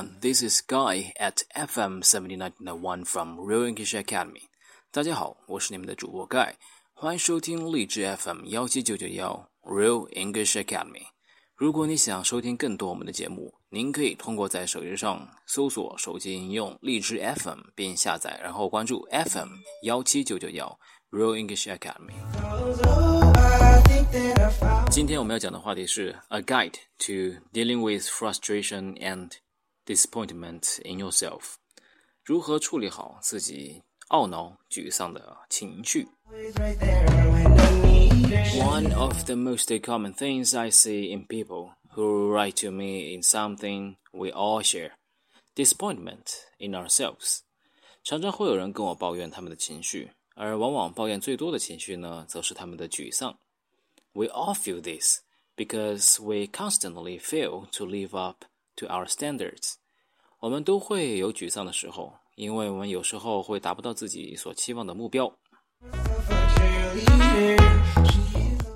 [0.00, 4.48] everyone, this is Guy at FM seventy nine point one from Real English Academy。
[4.90, 6.54] 大家好，我是你们的主播 Guy，
[6.94, 11.02] 欢迎收听荔枝 FM 幺七九九幺 Real English Academy。
[11.54, 19.50] 如果你想收听更多我们的节目，您可以通过在手机上搜索手机应用荔枝 FM 并下载，然后关注 FM
[19.82, 20.78] 幺七九九幺
[21.10, 22.14] Real English Academy。
[24.90, 29.30] 今天我们要讲的话题是 A Guide to Dealing with Frustration and
[29.85, 31.55] Disappointment in Yourself，
[32.23, 36.07] 如何处理好自己懊恼、沮丧的情绪。
[38.57, 43.97] One of the most common things I see in people who write to me in something
[44.11, 44.93] we all share
[45.55, 46.25] disappointment
[46.57, 47.41] in ourselves。
[48.03, 53.37] 常常会有人跟我抱怨他们的情绪，而往往抱怨最多的情绪呢，则是他们的沮丧。
[54.13, 55.19] We all feel this
[55.55, 58.45] because we constantly fail to live up
[58.79, 59.75] to our standards。
[60.39, 65.27] 我们都会有沮丧的时候，因为我们有时候会达不到自己所期望的目标。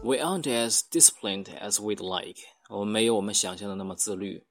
[0.01, 2.39] We aren't as disciplined as we'd like。
[2.69, 4.45] 我们没有我们想象的那么自律。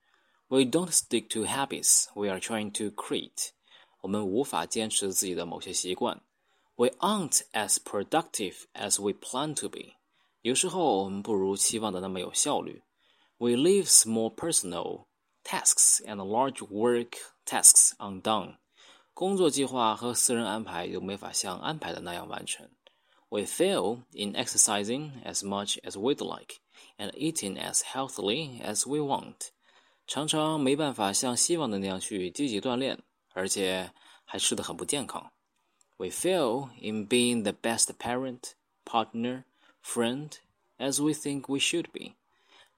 [0.48, 3.48] We don't stick to habits we are trying to create。
[4.02, 6.22] 我们无法坚持自己的某些习惯。
[6.76, 9.96] We aren't as productive as we plan to be。
[10.42, 12.84] 有时候我们不如期望的那么有效率。
[13.38, 15.06] We leave small personal
[15.44, 18.56] tasks and large work tasks undone。
[19.14, 22.68] 工作计划和私人安排都没法像安排的那样完成。
[23.30, 26.60] We fail in exercising as much as we'd like
[26.96, 29.48] and eating as healthily as we want。
[30.06, 32.98] 常常没办法像希望的那样去积极锻炼，
[33.34, 33.92] 而且
[34.24, 35.30] 还吃得很不健康。
[35.98, 38.52] We fail in being the best parent,
[38.84, 39.44] partner,
[39.84, 40.30] friend
[40.78, 42.14] as we think we should be。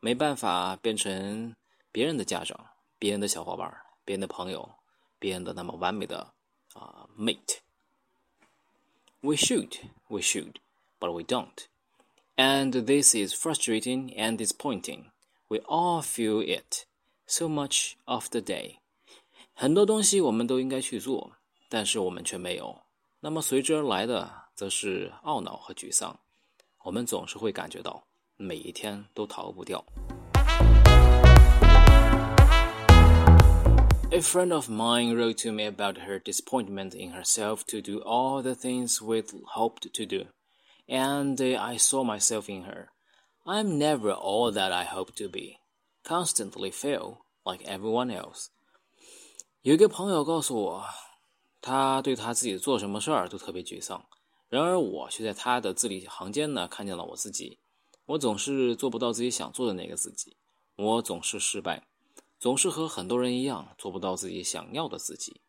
[0.00, 1.54] 没办法变成
[1.94, 3.72] 别人的家长、别人的小伙伴、
[4.04, 4.76] 别人的朋友、
[5.18, 6.32] 别人的那么完美的
[6.74, 9.76] 啊、uh, mate。we should,
[10.08, 10.56] we should,
[10.98, 11.66] but we don't.
[12.36, 15.10] And this is frustrating and disappointing.
[15.48, 16.86] We all feel it
[17.26, 18.76] so much of the day.
[19.52, 21.32] 很多东西我们都应该去做，
[21.68, 22.80] 但是我们却没有。
[23.20, 26.18] 那么随之而来的，则是懊恼和沮丧。
[26.84, 28.02] 我们总是会感觉到，
[28.36, 29.84] 每一天都逃不掉。
[34.14, 38.42] A friend of mine wrote to me about her disappointment in herself to do all
[38.42, 40.26] the things we'd hoped to do,
[40.88, 42.88] and I saw myself in her.
[43.46, 45.58] I'm never all that I hope to be,
[46.04, 48.48] constantly fail like everyone else.
[49.62, 50.84] 有一个朋友告诉我，
[51.60, 54.04] 他对他自己做什么事儿都特别沮丧，
[54.48, 57.58] 然而我却在他的字里行间呢看见了我自己。
[58.06, 60.36] 我总是做不到自己想做的那个自己，
[60.76, 61.86] 我总是失败。
[62.44, 65.40] 总是和很多人一样做不到自己想要的自己。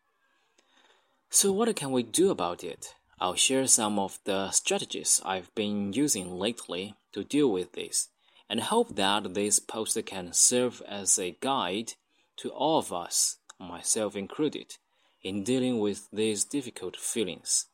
[1.30, 2.94] So what can we do about it?
[3.18, 8.08] I'll share some of the strategies I've been using lately to deal with this,
[8.48, 11.94] and hope that this post can serve as a guide
[12.36, 14.76] to all of us, myself included,
[15.22, 17.64] in dealing with these difficult feelings.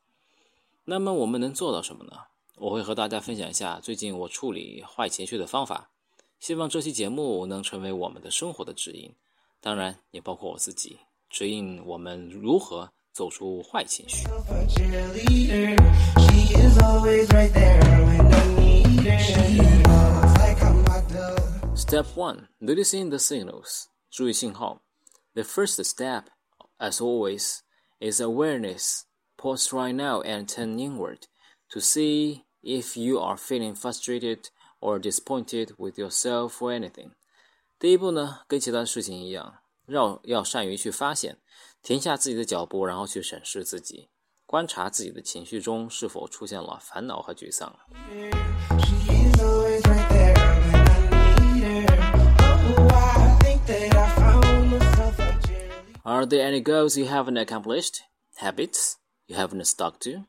[0.85, 2.27] 那么我们能做到什么呢？
[2.57, 5.91] 我会和大家分享一下最近我处理坏情绪的方法。
[6.44, 9.10] 希望这期节目能成为我们的生活的指引，
[9.62, 10.98] 当然也包括我自己，
[11.30, 14.26] 指引我们如何走出坏情绪。
[21.74, 23.84] Step one: noticing the signals.
[24.10, 24.82] 注意信号。
[25.32, 26.24] The first step,
[26.76, 27.60] as always,
[28.00, 29.04] is awareness.
[29.38, 31.20] Pause right now and turn inward
[31.70, 34.50] to see if you are feeling frustrated
[34.83, 37.11] or disappointed with yourself or anything。
[37.79, 41.37] 第一步呢，跟其他事情一样，要要善于去发现，
[41.81, 44.09] 停下自己的脚步，然后去审视自己，
[44.45, 47.79] 观察自己的情绪中是否出现了烦恼和沮丧。
[56.03, 57.99] Are there any goals you haven't accomplished?
[58.39, 58.95] Habits
[59.27, 60.25] you haven't stuck to?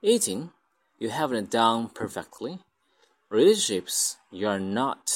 [0.00, 0.50] Eating
[0.98, 2.60] you haven't done perfectly?
[3.28, 5.10] relationships you are not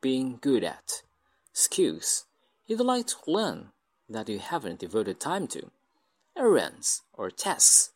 [0.00, 1.02] being good at,
[1.52, 2.24] skills
[2.66, 3.72] you'd like to learn
[4.08, 5.70] that you haven't devoted time to,
[6.36, 7.92] errands or tasks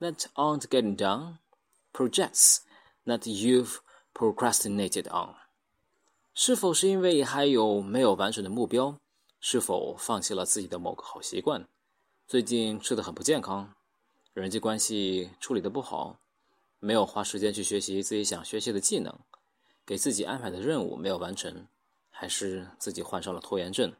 [0.00, 1.38] that aren't getting done,
[1.92, 2.60] projects
[3.04, 3.80] that you've
[4.14, 5.34] procrastinated on.
[6.34, 8.96] 是否是因为还有没有完成的目标？
[9.40, 11.66] 是否放弃了自己的某个好习惯？
[12.26, 13.74] 最近吃的很不健康，
[14.34, 16.20] 人际关系处理的不好，
[16.82, 19.18] 没有花时间去学习自己想学习的技能，
[19.84, 21.66] 给自己安排的任务没有完成，
[22.10, 23.92] 还是自己患上了拖延症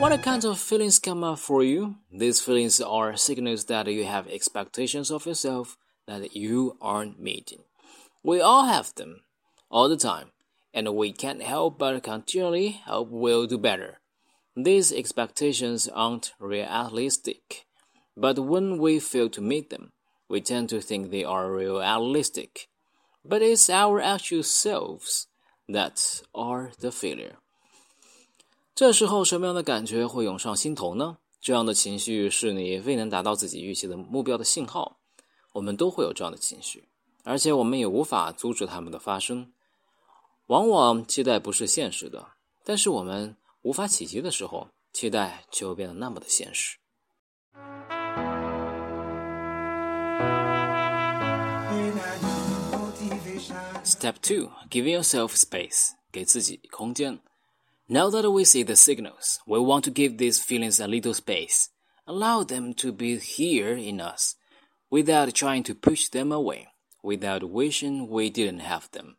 [0.00, 1.96] What kinds of feelings come up for you?
[2.10, 5.76] These feelings are signals that you have expectations of yourself
[6.06, 7.60] that you aren't meeting.
[8.22, 9.22] We all have them
[9.68, 10.30] all the time,
[10.72, 14.00] and we can't help but continually hope we'll do better.
[14.54, 17.66] These expectations aren't realistic,
[18.16, 19.90] but when we fail to meet them,
[20.26, 22.68] we tend to think they are realistic.
[23.24, 25.26] But it's our actual selves
[25.68, 27.36] that are the failure.
[28.74, 31.18] 这时候，什么样的感觉会涌上心头呢？
[31.40, 34.98] 这样的情绪是你未能达到自己预期的目标的信号。
[35.52, 36.88] 我们都会有这样的情绪，
[37.24, 39.52] 而且我们也无法阻止它们的发生。
[40.46, 42.28] 往往期待不是现实的，
[42.64, 46.78] 但是我们 无法企及的时候，期待却又变得那么的现实。
[53.84, 57.20] Step two: Giving yourself space，给自己空间。
[57.86, 61.68] Now that we see the signals, we want to give these feelings a little space,
[62.04, 64.34] allow them to be here in us,
[64.90, 66.66] without trying to push them away,
[67.02, 69.16] without wishing we didn't have them.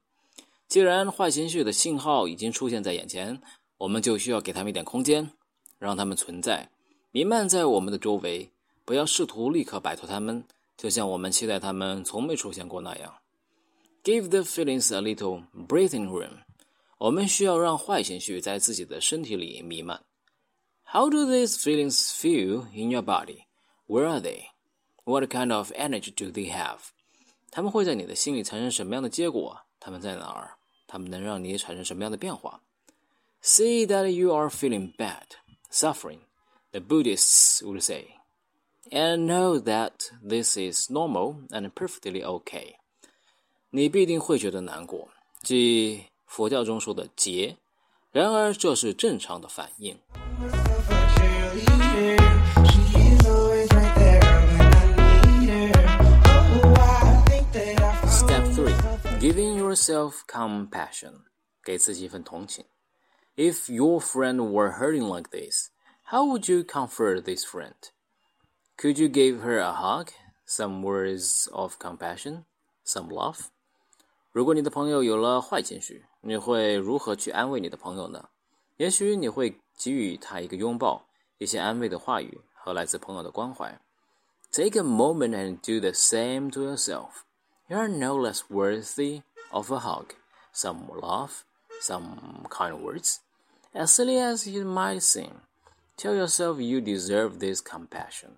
[0.67, 3.41] 既然坏情绪的信号已经出现在眼前，
[3.78, 5.30] 我们就需要给他们一点空间，
[5.78, 6.70] 让他们存在，
[7.10, 8.50] 弥漫在我们的周围，
[8.84, 10.44] 不要试图立刻摆脱他们，
[10.76, 13.14] 就像我们期待他们从没出现过那样。
[14.02, 16.44] Give the feelings a little breathing room.
[16.98, 20.04] 我们需要让坏情绪在自己的身体里弥漫。
[20.84, 23.44] How do these feelings feel in your body?
[23.86, 24.44] Where are they?
[25.04, 26.78] What kind of energy do they have?
[27.50, 29.58] 他们会在你的心里产生什么样的结果？
[29.80, 30.56] 他们在哪儿？
[30.86, 32.60] 他们能让你产生什么样的变化
[33.43, 35.35] ？See that you are feeling bad,
[35.69, 36.19] suffering,
[36.71, 38.15] the Buddhists would say,
[38.91, 42.75] and know that this is normal and perfectly okay.
[43.71, 45.09] 你必定会觉得难过，
[45.41, 47.57] 即佛教中说的劫，
[48.11, 49.99] 然而这是正常的反应。
[58.09, 58.73] Step three:
[59.19, 61.13] Giving yourself compassion，
[61.63, 62.65] 给自己一份同情。
[63.35, 65.69] If your friend were hurting like this,
[66.05, 67.75] how would you comfort this friend?
[68.77, 70.09] Could you give her a hug,
[70.45, 72.43] some words of compassion,
[72.85, 73.47] some love?
[74.31, 78.29] 如果你的朋友有了坏情绪，你会如何去安慰你的朋友呢？
[78.77, 81.07] 也许你会给予他一个拥抱，
[81.37, 83.79] 一些安慰的话语和来自朋友的关怀。
[84.51, 87.23] Take a moment and do the same to yourself.
[87.67, 89.21] You are no less worthy
[89.51, 90.15] of a hug,
[90.53, 91.43] some love,
[91.81, 93.17] some kind words.
[93.73, 95.41] As silly as it might seem,
[95.95, 98.37] tell yourself you deserve this compassion.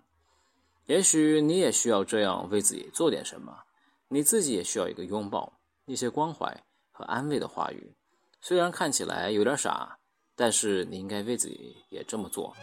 [0.85, 3.63] 也许你也需要这样为自己做点什么，
[4.09, 5.53] 你自己也需要一个拥抱。
[5.85, 7.95] 一些关怀和安慰的话语，
[8.39, 9.97] 虽然看起来有点傻，
[10.35, 12.55] 但是你应该为自己也这么做。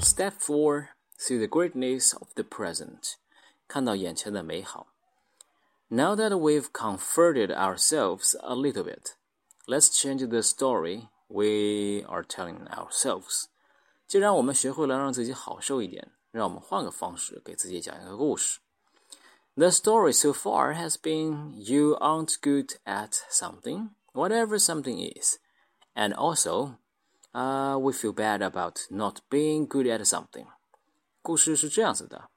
[0.00, 3.14] Step four: See the greatness of the present.
[3.66, 4.88] 看到眼前的美好。
[5.88, 9.14] Now that we've comforted ourselves a little bit,
[9.66, 13.44] let's change the story we are telling ourselves.
[14.06, 16.12] 既然我们学会了让自己好受一点。
[16.34, 18.58] 让我们换个方式给自己讲一个故事。
[19.54, 25.36] The story so far has been you aren't good at something, whatever something is,
[25.94, 26.78] and also,
[27.32, 30.48] uh, we feel bad about not being good at something.
[31.22, 32.30] 故事是这样子的：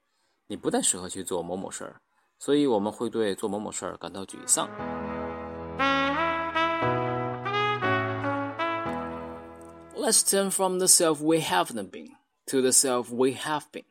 [0.45, 1.99] 你不太适合去做某某事儿，
[2.41, 4.69] 所以我们会对做某某事儿感到沮丧。
[9.95, 12.11] Let's turn from the self we haven't been
[12.47, 13.85] to the self we have been.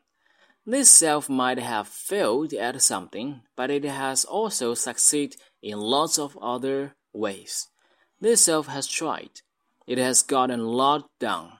[0.65, 6.37] This self might have failed at something, but it has also succeeded in lots of
[6.41, 7.67] other ways.
[8.19, 9.41] This self has tried.
[9.85, 11.59] It has gotten a lot done.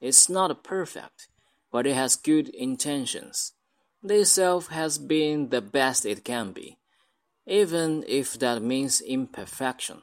[0.00, 1.28] It's not perfect,
[1.70, 3.52] but it has good intentions.
[4.04, 6.78] This self has been the best it can be,
[7.46, 10.02] even if that means imperfection.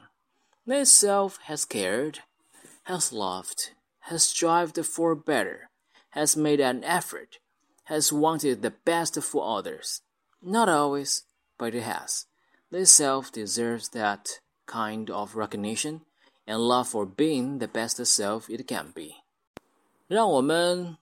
[0.64, 2.20] This self has cared,
[2.84, 3.70] has loved,
[4.00, 5.68] has strived for better
[6.10, 7.38] has made an effort,
[7.84, 10.02] has wanted the best for others.
[10.42, 11.24] Not always,
[11.58, 12.26] but it has.
[12.70, 16.02] This self deserves that kind of recognition
[16.46, 19.16] and love for being the best self it can be.
[20.06, 20.96] 让我们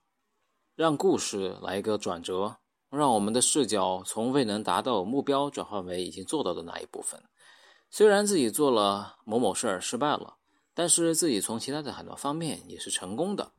[0.75, 2.57] 让故事来一个转折，
[2.96, 7.22] 让我们的视角从未能达到目标转换为已经做到的那一部分。
[7.90, 10.36] 虽然自己做了某某事儿失败了，
[10.74, 13.52] 但是自己从其他的很多方面也是成功的。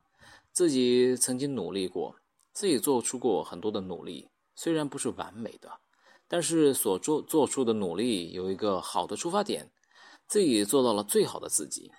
[0.52, 2.16] 自己曾经努力过，
[2.52, 5.68] 自己做出过很多的努力，虽然不是完美的，
[6.28, 9.70] 但是所做做出的努力有一个好的出发点，
[10.28, 11.90] 自己做到了最好的自己。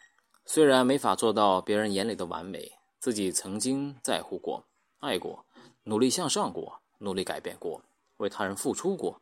[0.45, 4.65] 虽然没法做到别人眼里的完美，自己曾经在乎过、
[4.99, 5.45] 爱过、
[5.83, 7.82] 努力向上过、努力改变过、
[8.18, 9.20] 为他人付出过，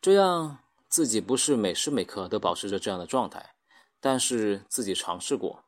[0.00, 0.58] 这样
[0.88, 3.54] 自己不是每时每刻都保持着这样的状态，
[4.00, 5.64] 但是自己尝试过，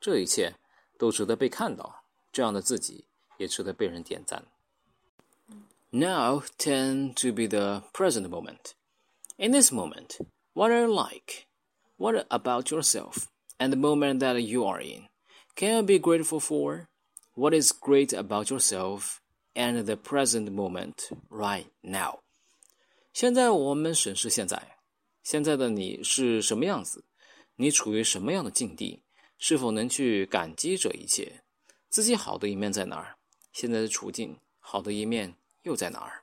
[0.00, 0.54] 这一切
[0.98, 2.02] 都值得被看到。
[2.32, 3.06] 这样的自己
[3.38, 4.44] 也值得被人点赞。
[5.88, 8.72] Now tend to be the present moment.
[9.38, 10.18] In this moment,
[10.52, 11.46] what are you like?
[11.96, 15.08] What about yourself and the moment that you are in?
[15.54, 16.88] Can you be grateful for?
[17.34, 19.22] What is great about yourself
[19.54, 22.20] and the present moment right now?
[23.12, 24.76] 现在我们审视现在，
[25.22, 27.04] 现在的你是什么样子？
[27.56, 29.02] 你处于什么样的境地？
[29.38, 31.42] 是否能去感激这一切？
[31.88, 33.16] 自己好的一面在哪儿？
[33.52, 36.22] 现在的处境好的一面又在哪儿？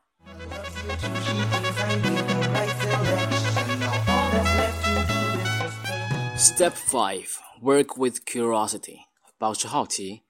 [6.38, 7.28] Step five:
[7.62, 9.06] Work with curiosity.
[9.38, 10.22] 保持好奇。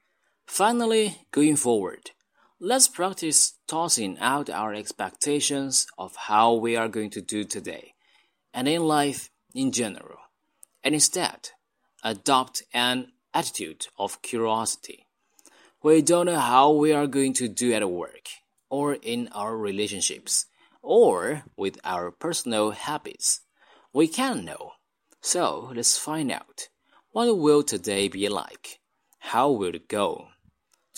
[0.48, 2.04] Finally, going forward,
[2.61, 7.95] let's practice tossing out our expectations of how we are going to do today,
[8.53, 10.19] and in life in general,
[10.83, 11.51] and instead
[12.03, 15.07] adopt an attitude of curiosity.
[15.83, 18.29] We don't know how we are going to do at work,
[18.69, 20.47] or in our relationships,
[20.83, 23.43] or with our personal habits.
[23.93, 24.73] We can't know.
[25.21, 26.69] So let's find out.
[27.13, 28.81] What will today be like?
[29.19, 30.29] How will it go?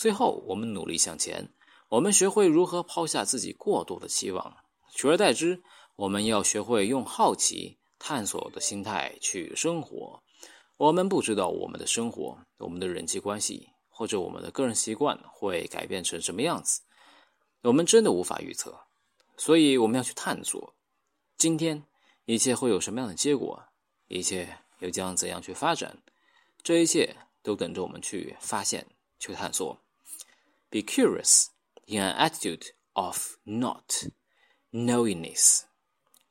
[0.01, 1.53] 最后，我们努力向前。
[1.87, 4.57] 我们学会如何抛下自己过度的期望，
[4.95, 5.61] 取而代之，
[5.95, 10.23] 我们要学会用好奇、探索的心态去生活。
[10.77, 16.81] 我们不知道我们的生活、我们的人际关系或者我们的个人习惯会改变成什么样子，
[17.61, 18.75] 我们真的无法预测，
[19.37, 20.73] 所以我们要去探索。
[21.37, 21.85] 今天
[22.25, 23.65] 一切会有什么样的结果？
[24.07, 26.01] 一切又将怎样去发展？
[26.63, 28.87] 这一切都等着我们去发现、
[29.19, 29.79] 去探索。
[30.70, 31.46] Be curious
[31.86, 34.08] in an attitude of not
[34.72, 35.62] knowingness，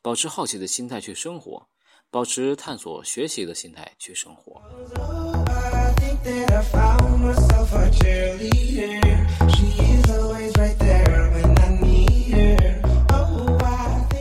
[0.01, 1.67] 保持好奇的心态去生活，
[2.09, 4.61] 保持探索、学习的心态去生活。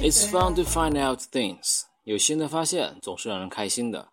[0.01, 1.85] It's fun to find out things.
[2.05, 4.11] 有新的发现总是让人开心的。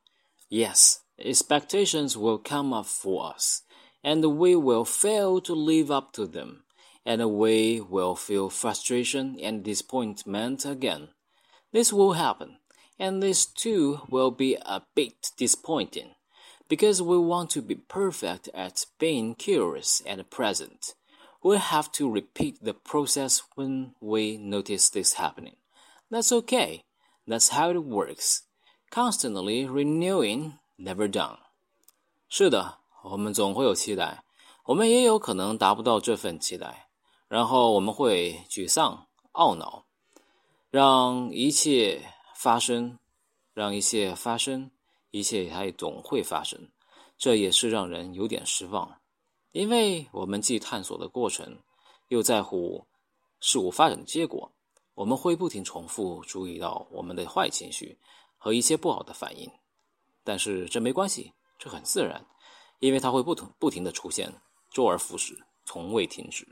[0.49, 3.63] Yes, expectations will come up for us,
[4.06, 6.62] and we will fail to live up to them,
[7.04, 11.08] and we will feel frustration and disappointment again.
[11.72, 12.58] This will happen,
[13.00, 16.14] and this too will be a bit disappointing
[16.68, 20.94] because we want to be perfect at being curious and present.
[21.42, 25.56] We have to repeat the process when we notice this happening.
[26.12, 26.84] That's okay.
[27.26, 28.42] That's how it works.
[28.90, 31.38] Constantly renewing, never done.
[32.28, 32.78] 是的，
[33.10, 34.24] 我们总会有期待，
[34.64, 36.88] 我们也有可能达不到这份期待，
[37.28, 39.86] 然后我们会沮丧、懊恼，
[40.70, 42.02] 让一切
[42.34, 42.98] 发生，
[43.54, 44.70] 让一切发生。
[45.12, 46.68] 一切还总会发生，
[47.16, 49.00] 这也是让人有点失望，
[49.52, 51.56] 因为我们既探索的过程，
[52.08, 52.84] 又在乎
[53.40, 54.52] 事物发展的结果，
[54.92, 57.96] 我们会不停重复注意到我们的坏情绪
[58.36, 59.50] 和一些不好的反应，
[60.22, 62.22] 但是这没关系，这很自然，
[62.79, 64.33] 因为它会不停不停的出现，
[64.71, 66.47] 周而复始，从未停止。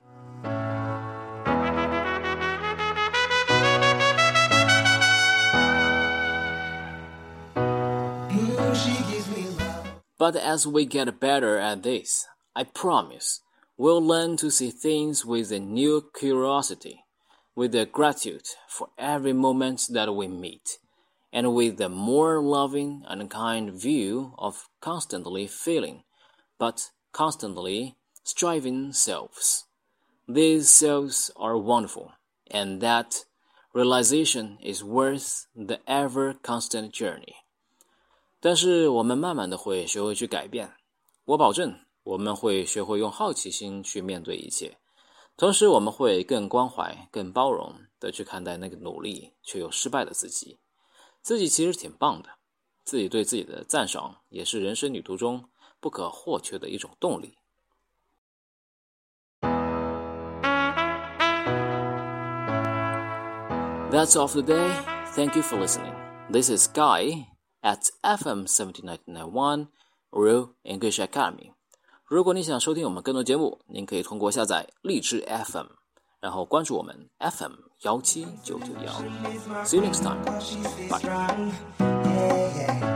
[10.18, 13.40] But as we get better at this, I promise,
[13.78, 17.06] we'll learn to see things with a new curiosity,
[17.56, 20.78] with a gratitude for every moment that we meet,
[21.32, 26.04] and with a more loving and kind view of constantly feeling,
[26.59, 27.95] but constantly
[28.25, 29.65] striving selves.
[30.27, 32.13] These selves are wonderful,
[32.51, 33.25] and that
[33.73, 37.35] realization is worth the ever constant journey.
[38.41, 40.73] 但是我们慢慢的会学会去改变，
[41.25, 44.79] 我保证我们会学会用好奇心去面对一切，
[45.37, 50.59] 同时我们会更关怀、更包容的去看待那个努力却又失败的自己。
[51.23, 52.29] 自己其实挺棒的，
[52.85, 55.49] 自己对自己的赞赏也是人生旅途中
[55.85, 57.37] 不可或缺的一种动力。
[63.91, 64.73] That's all for today.
[65.15, 65.93] Thank you for listening.
[66.33, 67.27] This is Guy.
[67.63, 69.69] at FM 7991
[70.11, 71.53] Real English Academy.
[72.07, 75.67] 如果你想收听我们更多节目，您可以通过下载荔枝 FM，
[76.21, 78.93] 然后关注我们 FM 幺七九九幺。
[79.65, 80.25] See you next time.
[80.89, 82.94] Bye.